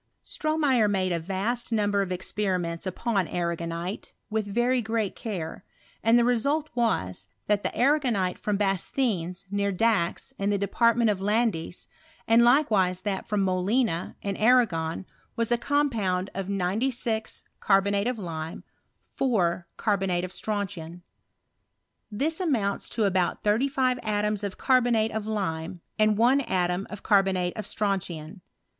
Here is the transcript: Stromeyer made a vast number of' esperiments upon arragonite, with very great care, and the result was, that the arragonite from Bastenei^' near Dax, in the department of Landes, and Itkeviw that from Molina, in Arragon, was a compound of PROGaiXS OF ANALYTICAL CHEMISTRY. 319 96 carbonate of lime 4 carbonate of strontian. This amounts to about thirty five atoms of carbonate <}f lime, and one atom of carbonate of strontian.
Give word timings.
Stromeyer 0.25 0.89
made 0.89 1.11
a 1.11 1.19
vast 1.19 1.71
number 1.71 2.01
of' 2.01 2.09
esperiments 2.11 2.87
upon 2.87 3.27
arragonite, 3.27 4.13
with 4.31 4.47
very 4.47 4.81
great 4.81 5.15
care, 5.15 5.63
and 6.03 6.17
the 6.17 6.23
result 6.25 6.71
was, 6.73 7.27
that 7.45 7.61
the 7.61 7.69
arragonite 7.77 8.39
from 8.39 8.57
Bastenei^' 8.57 9.45
near 9.51 9.71
Dax, 9.71 10.33
in 10.39 10.49
the 10.49 10.57
department 10.57 11.11
of 11.11 11.21
Landes, 11.21 11.87
and 12.27 12.41
Itkeviw 12.41 13.03
that 13.03 13.27
from 13.27 13.43
Molina, 13.43 14.15
in 14.23 14.35
Arragon, 14.37 15.05
was 15.35 15.51
a 15.51 15.57
compound 15.59 16.29
of 16.33 16.47
PROGaiXS 16.47 16.49
OF 16.49 16.49
ANALYTICAL 16.49 16.89
CHEMISTRY. 16.89 17.43
319 17.59 17.59
96 17.59 17.59
carbonate 17.59 18.07
of 18.07 18.17
lime 18.17 18.63
4 19.15 19.67
carbonate 19.77 20.23
of 20.23 20.31
strontian. 20.31 21.01
This 22.11 22.39
amounts 22.39 22.89
to 22.89 23.03
about 23.03 23.43
thirty 23.43 23.67
five 23.67 23.99
atoms 24.01 24.43
of 24.43 24.57
carbonate 24.57 25.11
<}f 25.11 25.27
lime, 25.27 25.79
and 25.99 26.17
one 26.17 26.41
atom 26.41 26.87
of 26.89 27.03
carbonate 27.03 27.55
of 27.55 27.65
strontian. 27.65 28.41